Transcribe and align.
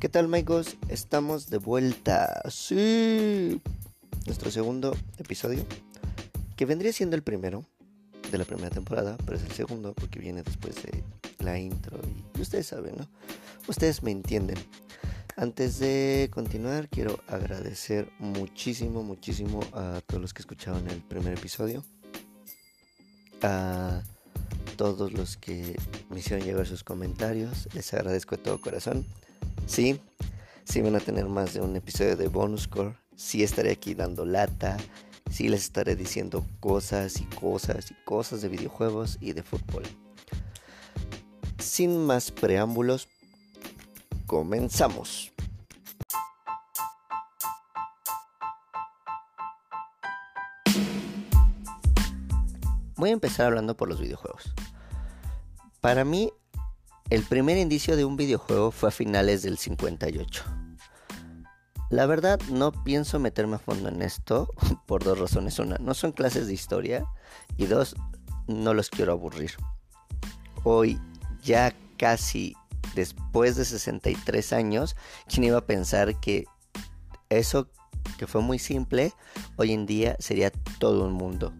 ¿Qué 0.00 0.08
tal, 0.08 0.26
amigos? 0.26 0.76
Estamos 0.88 1.50
de 1.50 1.58
vuelta. 1.58 2.40
Sí. 2.50 3.60
Nuestro 4.26 4.48
segundo 4.52 4.96
episodio, 5.16 5.66
que 6.56 6.66
vendría 6.66 6.92
siendo 6.92 7.16
el 7.16 7.24
primero 7.24 7.64
de 8.30 8.38
la 8.38 8.44
primera 8.44 8.70
temporada, 8.70 9.16
pero 9.24 9.36
es 9.36 9.42
el 9.42 9.50
segundo 9.50 9.94
porque 9.94 10.20
viene 10.20 10.44
después 10.44 10.76
de 10.84 11.02
la 11.40 11.58
intro 11.58 11.98
y 12.36 12.40
ustedes 12.40 12.68
saben, 12.68 12.94
¿no? 12.96 13.08
Ustedes 13.66 14.04
me 14.04 14.12
entienden. 14.12 14.56
Antes 15.34 15.80
de 15.80 16.30
continuar, 16.32 16.88
quiero 16.88 17.18
agradecer 17.26 18.08
muchísimo, 18.20 19.02
muchísimo 19.02 19.62
a 19.72 20.00
todos 20.06 20.22
los 20.22 20.32
que 20.32 20.42
escucharon 20.42 20.88
el 20.88 21.02
primer 21.02 21.36
episodio. 21.36 21.84
A 23.42 24.02
todos 24.76 25.12
los 25.12 25.36
que 25.36 25.76
me 26.08 26.20
hicieron 26.20 26.46
llegar 26.46 26.68
sus 26.68 26.84
comentarios. 26.84 27.68
Les 27.74 27.92
agradezco 27.94 28.36
de 28.36 28.42
todo 28.44 28.60
corazón. 28.60 29.04
Sí, 29.68 30.00
sí 30.64 30.80
van 30.80 30.96
a 30.96 31.00
tener 31.00 31.26
más 31.26 31.52
de 31.52 31.60
un 31.60 31.76
episodio 31.76 32.16
de 32.16 32.26
Bonus 32.28 32.66
Core. 32.66 32.96
Sí 33.14 33.42
estaré 33.42 33.70
aquí 33.70 33.94
dando 33.94 34.24
lata. 34.24 34.78
Sí 35.30 35.46
les 35.48 35.64
estaré 35.64 35.94
diciendo 35.94 36.44
cosas 36.58 37.20
y 37.20 37.24
cosas 37.26 37.90
y 37.90 37.94
cosas 38.06 38.40
de 38.40 38.48
videojuegos 38.48 39.18
y 39.20 39.34
de 39.34 39.42
fútbol. 39.42 39.82
Sin 41.58 42.06
más 42.06 42.30
preámbulos, 42.32 43.08
comenzamos. 44.26 45.32
Voy 52.96 53.10
a 53.10 53.12
empezar 53.12 53.46
hablando 53.46 53.76
por 53.76 53.88
los 53.88 54.00
videojuegos. 54.00 54.54
Para 55.82 56.04
mí, 56.04 56.32
el 57.10 57.22
primer 57.22 57.56
indicio 57.56 57.96
de 57.96 58.04
un 58.04 58.16
videojuego 58.16 58.70
fue 58.70 58.90
a 58.90 58.92
finales 58.92 59.42
del 59.42 59.58
58. 59.58 60.44
La 61.90 62.04
verdad 62.04 62.38
no 62.50 62.70
pienso 62.70 63.18
meterme 63.18 63.56
a 63.56 63.58
fondo 63.58 63.88
en 63.88 64.02
esto 64.02 64.52
por 64.86 65.04
dos 65.04 65.18
razones. 65.18 65.58
Una, 65.58 65.76
no 65.78 65.94
son 65.94 66.12
clases 66.12 66.46
de 66.46 66.52
historia 66.52 67.06
y 67.56 67.66
dos, 67.66 67.96
no 68.46 68.74
los 68.74 68.90
quiero 68.90 69.12
aburrir. 69.12 69.52
Hoy, 70.64 71.00
ya 71.42 71.74
casi 71.96 72.54
después 72.94 73.56
de 73.56 73.64
63 73.64 74.52
años, 74.52 74.96
¿quién 75.28 75.44
iba 75.44 75.58
a 75.58 75.66
pensar 75.66 76.20
que 76.20 76.44
eso 77.30 77.68
que 78.18 78.26
fue 78.26 78.42
muy 78.42 78.58
simple, 78.58 79.12
hoy 79.56 79.72
en 79.72 79.86
día 79.86 80.16
sería 80.18 80.50
todo 80.78 81.06
un 81.06 81.12
mundo? 81.12 81.54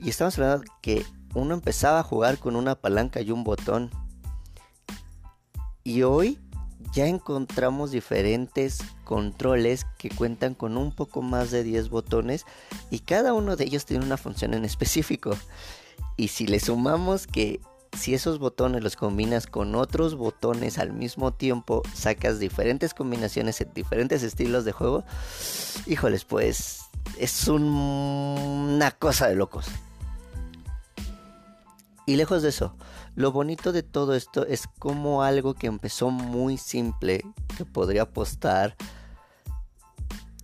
Y 0.00 0.10
estamos 0.10 0.38
hablando 0.38 0.64
que 0.82 1.04
uno 1.34 1.54
empezaba 1.54 1.98
a 1.98 2.04
jugar 2.04 2.38
con 2.38 2.54
una 2.54 2.76
palanca 2.76 3.20
y 3.20 3.32
un 3.32 3.42
botón. 3.42 3.90
Y 5.88 6.02
hoy 6.02 6.38
ya 6.92 7.06
encontramos 7.06 7.92
diferentes 7.92 8.80
controles 9.04 9.86
que 9.96 10.10
cuentan 10.10 10.52
con 10.52 10.76
un 10.76 10.92
poco 10.92 11.22
más 11.22 11.50
de 11.50 11.62
10 11.62 11.88
botones 11.88 12.44
y 12.90 12.98
cada 12.98 13.32
uno 13.32 13.56
de 13.56 13.64
ellos 13.64 13.86
tiene 13.86 14.04
una 14.04 14.18
función 14.18 14.52
en 14.52 14.66
específico. 14.66 15.34
Y 16.18 16.28
si 16.28 16.46
le 16.46 16.60
sumamos 16.60 17.26
que 17.26 17.62
si 17.96 18.12
esos 18.12 18.38
botones 18.38 18.82
los 18.82 18.96
combinas 18.96 19.46
con 19.46 19.74
otros 19.74 20.14
botones 20.14 20.76
al 20.76 20.92
mismo 20.92 21.32
tiempo, 21.32 21.82
sacas 21.94 22.38
diferentes 22.38 22.92
combinaciones 22.92 23.58
en 23.62 23.72
diferentes 23.72 24.22
estilos 24.22 24.66
de 24.66 24.72
juego, 24.72 25.04
híjoles, 25.86 26.26
pues 26.26 26.80
es 27.18 27.48
una 27.48 28.90
cosa 28.90 29.26
de 29.26 29.36
locos. 29.36 29.64
Y 32.04 32.16
lejos 32.16 32.42
de 32.42 32.50
eso, 32.50 32.74
lo 33.18 33.32
bonito 33.32 33.72
de 33.72 33.82
todo 33.82 34.14
esto 34.14 34.46
es 34.46 34.68
como 34.78 35.24
algo 35.24 35.54
que 35.54 35.66
empezó 35.66 36.10
muy 36.10 36.56
simple, 36.56 37.24
que 37.56 37.64
podría 37.64 38.02
apostar, 38.02 38.76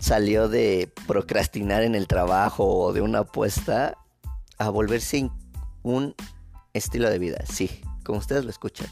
salió 0.00 0.48
de 0.48 0.92
procrastinar 1.06 1.84
en 1.84 1.94
el 1.94 2.08
trabajo 2.08 2.66
o 2.66 2.92
de 2.92 3.00
una 3.00 3.20
apuesta 3.20 3.96
a 4.58 4.70
volverse 4.70 5.30
un 5.84 6.16
estilo 6.72 7.08
de 7.10 7.20
vida. 7.20 7.44
Sí, 7.48 7.80
como 8.04 8.18
ustedes 8.18 8.42
lo 8.42 8.50
escuchan, 8.50 8.88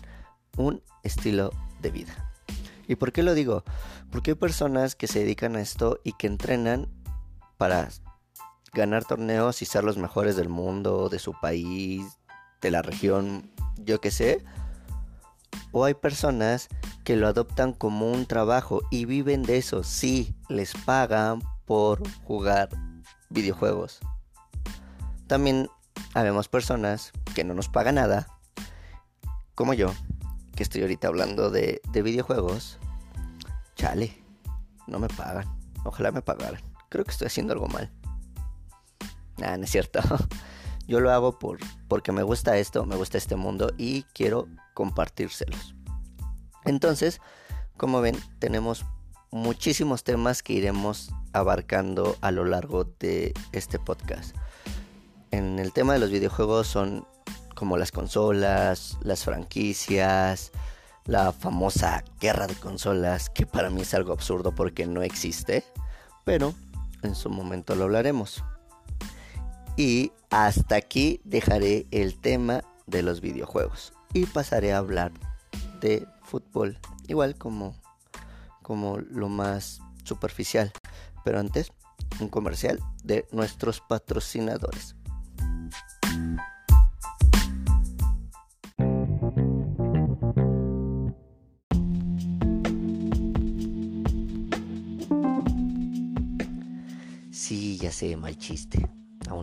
un 0.57 0.81
estilo 1.03 1.51
de 1.81 1.91
vida. 1.91 2.33
¿Y 2.87 2.95
por 2.95 3.11
qué 3.11 3.25
lo 3.25 3.35
digo? 3.35 3.65
Porque 4.13 4.31
hay 4.31 4.37
personas 4.37 4.95
que 4.95 5.09
se 5.09 5.19
dedican 5.19 5.57
a 5.57 5.61
esto 5.61 5.99
y 6.05 6.13
que 6.13 6.29
entrenan 6.29 6.87
para 7.59 7.89
ganar 8.73 9.05
torneos 9.05 9.61
y 9.61 9.65
ser 9.65 9.83
los 9.83 9.99
mejores 9.99 10.37
del 10.37 10.51
mundo, 10.51 11.09
de 11.09 11.19
su 11.19 11.33
país, 11.41 12.07
de 12.61 12.71
la 12.71 12.83
región, 12.83 13.51
yo 13.77 14.01
que 14.01 14.11
sé. 14.11 14.45
O 15.73 15.85
hay 15.85 15.95
personas 15.95 16.69
que 17.05 17.17
lo 17.17 17.27
adoptan 17.27 17.73
como 17.73 18.11
un 18.11 18.27
trabajo 18.27 18.83
y 18.91 19.05
viven 19.05 19.43
de 19.43 19.57
eso. 19.57 19.83
Sí, 19.83 20.35
les 20.49 20.75
pagan 20.75 21.43
por 21.65 22.03
jugar 22.25 22.69
videojuegos. 23.31 24.01
También 25.27 25.69
habemos 26.15 26.49
personas 26.49 27.13
que 27.35 27.45
no 27.45 27.55
nos 27.55 27.69
pagan 27.69 27.95
nada, 27.95 28.27
como 29.55 29.73
yo, 29.73 29.93
que 30.55 30.63
estoy 30.63 30.83
ahorita 30.83 31.09
hablando 31.09 31.51
de, 31.51 31.81
de 31.91 32.03
videojuegos. 32.03 32.79
Chale, 33.77 34.23
no 34.87 34.99
me 34.99 35.09
pagan. 35.09 35.47
Ojalá 35.85 36.13
me 36.13 36.23
pagaran. 36.23 36.61
Creo 36.89 37.05
que 37.05 37.11
estoy 37.11 37.27
haciendo 37.27 37.55
algo 37.55 37.69
mal. 37.69 37.91
Nah, 39.39 39.57
no 39.57 39.65
es 39.65 39.71
cierto. 39.71 40.01
Yo 40.87 41.01
lo 41.01 41.11
hago 41.11 41.39
por, 41.39 41.59
porque 41.89 42.13
me 42.13 42.23
gusta 42.23 42.57
esto, 42.59 42.85
me 42.85 42.97
gusta 42.97 43.19
este 43.19 43.37
mundo 43.37 43.73
y 43.79 44.03
quiero 44.15 44.49
compartírselos. 44.75 45.75
Entonces, 46.65 47.21
como 47.77 48.01
ven, 48.01 48.17
tenemos 48.39 48.85
muchísimos 49.31 50.05
temas 50.05 50.43
que 50.43 50.53
iremos 50.53 51.11
abarcando 51.33 52.17
a 52.21 52.31
lo 52.31 52.45
largo 52.45 52.85
de 52.85 53.33
este 53.53 53.79
podcast. 53.79 54.37
En 55.31 55.59
el 55.59 55.73
tema 55.73 55.95
de 55.95 55.99
los 55.99 56.11
videojuegos 56.11 56.67
son 56.67 57.07
como 57.55 57.77
las 57.77 57.93
consolas, 57.93 58.99
las 59.03 59.25
franquicias, 59.25 60.53
la 61.05 61.33
famosa 61.33 62.05
guerra 62.21 62.47
de 62.47 62.55
consolas, 62.55 63.31
que 63.31 63.47
para 63.47 63.71
mí 63.71 63.83
es 63.83 63.95
algo 63.95 64.13
absurdo 64.13 64.55
porque 64.55 64.87
no 64.87 65.03
existe, 65.03 65.65
pero 66.25 66.55
en 67.03 67.15
su 67.15 67.31
momento 67.31 67.75
lo 67.75 67.85
hablaremos. 67.85 68.45
Y 69.77 70.13
hasta 70.31 70.77
aquí 70.77 71.21
dejaré 71.25 71.87
el 71.91 72.19
tema 72.19 72.63
de 72.87 73.03
los 73.03 73.21
videojuegos 73.21 73.93
y 74.13 74.27
pasaré 74.27 74.73
a 74.73 74.79
hablar 74.79 75.13
de 75.81 76.07
fútbol, 76.23 76.79
igual 77.09 77.37
como, 77.37 77.75
como 78.63 78.99
lo 78.99 79.29
más 79.29 79.81
superficial. 80.05 80.73
Pero 81.25 81.39
antes, 81.39 81.73
un 82.21 82.29
comercial 82.29 82.81
de 83.03 83.27
nuestros 83.33 83.81
patrocinadores. 83.81 84.95
Sí, 97.31 97.79
ya 97.79 97.91
sé, 97.91 98.17
mal 98.17 98.37
chiste 98.37 98.89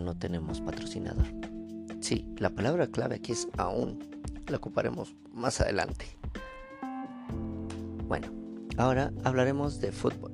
no 0.00 0.16
tenemos 0.16 0.60
patrocinador. 0.60 1.26
Sí, 2.00 2.26
la 2.38 2.50
palabra 2.50 2.86
clave 2.86 3.16
aquí 3.16 3.32
es 3.32 3.48
aún. 3.56 3.98
La 4.48 4.56
ocuparemos 4.56 5.14
más 5.32 5.60
adelante. 5.60 6.06
Bueno, 8.08 8.28
ahora 8.76 9.12
hablaremos 9.24 9.80
de 9.80 9.92
fútbol. 9.92 10.32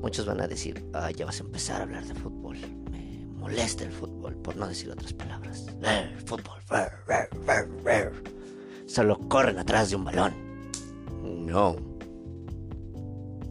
Muchos 0.00 0.26
van 0.26 0.40
a 0.40 0.46
decir, 0.48 0.88
ah, 0.94 1.10
ya 1.10 1.26
vas 1.26 1.40
a 1.40 1.44
empezar 1.44 1.80
a 1.80 1.84
hablar 1.84 2.04
de 2.04 2.14
fútbol. 2.14 2.56
Me 2.90 3.26
molesta 3.26 3.84
el 3.84 3.92
fútbol, 3.92 4.36
por 4.36 4.56
no 4.56 4.68
decir 4.68 4.90
otras 4.90 5.12
palabras. 5.12 5.66
fútbol. 6.24 6.58
Solo 8.86 9.18
corren 9.28 9.58
atrás 9.58 9.90
de 9.90 9.96
un 9.96 10.04
balón. 10.04 10.34
No. 11.22 11.76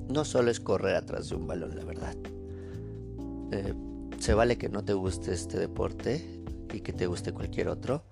No 0.10 0.26
solo 0.26 0.50
es 0.50 0.60
correr 0.60 0.96
atrás 0.96 1.30
de 1.30 1.36
un 1.36 1.46
balón, 1.46 1.76
la 1.76 1.84
verdad. 1.84 2.16
Eh, 3.52 3.74
se 4.20 4.34
vale 4.34 4.58
que 4.58 4.70
no 4.70 4.84
te 4.84 4.94
guste 4.94 5.34
este 5.34 5.58
deporte 5.60 6.42
y 6.74 6.82
que 6.82 6.94
te 6.94 7.08
guste 7.08 7.34
cualquier 7.34 7.70
otro, 7.70 8.04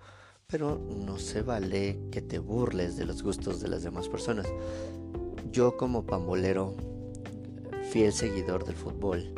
pero 0.48 0.78
no 0.78 1.18
se 1.18 1.42
vale 1.42 2.00
que 2.12 2.22
te 2.22 2.40
burles 2.40 2.96
de 2.98 3.06
los 3.06 3.24
gustos 3.24 3.60
de 3.60 3.68
las 3.68 3.84
demás 3.84 4.08
personas. 4.08 4.48
Yo 5.52 5.78
como 5.78 6.06
pambolero, 6.06 6.76
fiel 7.92 8.14
seguidor 8.14 8.66
del 8.66 8.76
fútbol, 8.76 9.34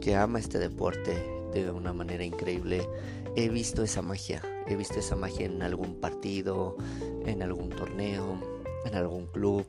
que 0.00 0.14
ama 0.14 0.38
este 0.38 0.58
deporte 0.58 1.14
de 1.52 1.70
una 1.70 1.92
manera 1.92 2.24
increíble, 2.24 2.88
he 3.34 3.48
visto 3.48 3.82
esa 3.82 4.02
magia, 4.02 4.42
he 4.66 4.76
visto 4.76 4.98
esa 4.98 5.16
magia 5.16 5.46
en 5.46 5.62
algún 5.62 6.00
partido, 6.00 6.76
en 7.24 7.42
algún 7.42 7.70
torneo, 7.70 8.40
en 8.84 8.94
algún 8.94 9.26
club, 9.26 9.66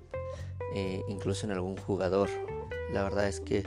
eh, 0.74 1.04
incluso 1.07 1.45
en 1.45 1.54
algún 1.54 1.77
jugador. 1.77 2.30
La 2.94 3.04
verdad 3.04 3.27
es 3.27 3.39
que 3.39 3.63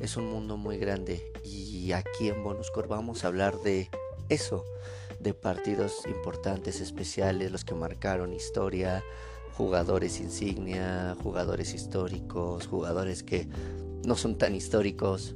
es 0.00 0.16
un 0.16 0.30
mundo 0.30 0.56
muy 0.56 0.78
grande 0.78 1.30
y 1.44 1.92
aquí 1.92 2.28
en 2.28 2.42
Bonuscore 2.42 2.88
vamos 2.88 3.24
a 3.24 3.28
hablar 3.28 3.60
de 3.60 3.90
eso, 4.28 4.64
de 5.20 5.34
partidos 5.34 6.06
importantes, 6.06 6.80
especiales, 6.80 7.52
los 7.52 7.64
que 7.64 7.74
marcaron 7.74 8.32
historia, 8.32 9.04
jugadores 9.56 10.20
insignia, 10.20 11.16
jugadores 11.22 11.74
históricos, 11.74 12.66
jugadores 12.66 13.22
que 13.22 13.46
no 14.06 14.16
son 14.16 14.38
tan 14.38 14.54
históricos, 14.54 15.34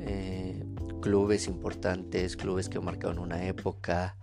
eh, 0.00 0.62
clubes 1.00 1.48
importantes, 1.48 2.36
clubes 2.36 2.68
que 2.68 2.80
marcaron 2.80 3.18
una 3.18 3.46
época, 3.46 4.16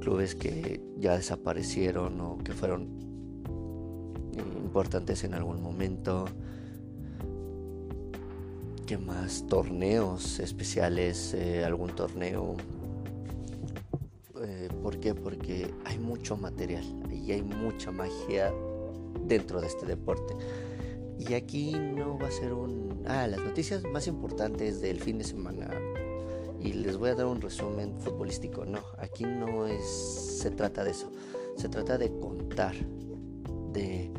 clubes 0.00 0.34
que 0.34 0.82
ya 0.98 1.16
desaparecieron 1.16 2.20
o 2.20 2.38
que 2.38 2.52
fueron 2.52 3.06
importantes 4.64 5.22
en 5.22 5.34
algún 5.34 5.62
momento. 5.62 6.26
¿Qué 8.86 8.98
más? 8.98 9.44
Torneos 9.48 10.38
especiales, 10.38 11.34
eh, 11.34 11.64
algún 11.64 11.90
torneo. 11.96 12.54
Eh, 14.40 14.68
¿Por 14.80 15.00
qué? 15.00 15.12
Porque 15.12 15.74
hay 15.84 15.98
mucho 15.98 16.36
material 16.36 16.84
y 17.12 17.32
hay 17.32 17.42
mucha 17.42 17.90
magia 17.90 18.54
dentro 19.26 19.60
de 19.60 19.66
este 19.66 19.86
deporte. 19.86 20.36
Y 21.18 21.34
aquí 21.34 21.72
no 21.72 22.16
va 22.16 22.28
a 22.28 22.30
ser 22.30 22.52
un... 22.52 23.02
Ah, 23.08 23.26
las 23.26 23.40
noticias 23.40 23.82
más 23.82 24.06
importantes 24.06 24.80
del 24.80 25.00
fin 25.00 25.18
de 25.18 25.24
semana. 25.24 25.68
Y 26.60 26.72
les 26.74 26.96
voy 26.96 27.10
a 27.10 27.16
dar 27.16 27.26
un 27.26 27.40
resumen 27.40 27.98
futbolístico. 27.98 28.64
No, 28.64 28.78
aquí 28.98 29.24
no 29.24 29.66
es... 29.66 29.84
Se 29.84 30.52
trata 30.52 30.84
de 30.84 30.92
eso. 30.92 31.10
Se 31.56 31.68
trata 31.68 31.98
de 31.98 32.16
contar. 32.20 32.76
De, 33.72 34.12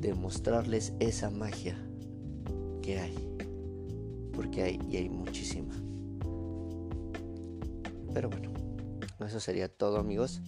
de 0.00 0.12
mostrarles 0.12 0.92
esa 1.00 1.30
magia 1.30 1.78
que 2.82 2.98
hay. 2.98 3.31
Porque 4.42 4.64
hay 4.64 4.80
y 4.90 4.96
hay 4.96 5.08
muchísima. 5.08 5.72
Pero 8.12 8.28
bueno, 8.28 8.50
eso 9.24 9.38
sería 9.38 9.68
todo 9.68 9.98
amigos. 9.98 10.42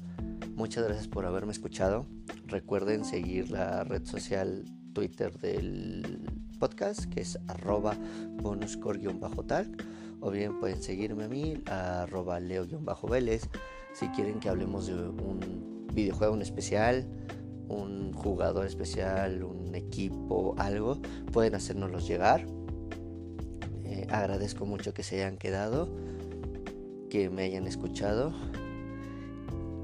Muchas 0.57 0.85
gracias 0.85 1.07
por 1.07 1.25
haberme 1.27 1.53
escuchado. 1.53 2.07
Recuerden 2.49 3.05
seguir 3.05 3.53
la 3.53 3.85
red 3.85 4.05
social 4.05 4.65
Twitter 4.95 5.39
del 5.39 6.29
podcast, 6.59 7.05
que 7.05 7.21
es 7.21 7.39
arroba 7.47 7.97
bonuscore-tal. 8.43 9.77
O 10.21 10.33
bien 10.33 10.59
pueden 10.59 10.83
seguirme 10.83 11.25
a 11.25 11.29
mí, 11.29 11.63
arroba 11.67 12.41
leo-vélez. 12.41 13.49
Si 13.93 14.09
quieren 14.09 14.41
que 14.41 14.49
hablemos 14.49 14.89
de 14.89 14.95
un 14.95 15.87
videojuego 15.95 16.35
en 16.35 16.43
especial, 16.43 17.07
un 17.69 18.13
jugador 18.13 18.67
especial, 18.67 19.45
un 19.45 19.73
equipo, 19.77 20.57
algo, 20.59 21.01
pueden 21.33 21.55
hacérnoslos 21.55 22.09
llegar. 22.09 22.45
Eh, 23.85 24.07
agradezco 24.11 24.67
mucho 24.67 24.95
que 24.95 25.03
se 25.03 25.17
hayan 25.17 25.37
quedado, 25.37 25.89
que 27.11 27.31
me 27.31 27.43
hayan 27.43 27.67
escuchado 27.67 28.33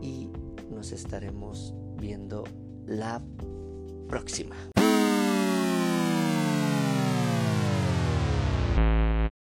y 0.00 0.28
nos 0.70 0.92
estaremos 0.92 1.74
viendo 1.98 2.44
la 2.86 3.22
próxima. 4.08 4.56